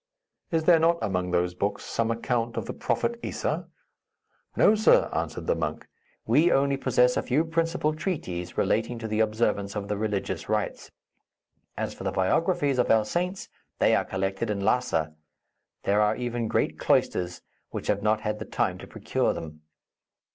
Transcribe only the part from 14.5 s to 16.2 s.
Lhassa. There are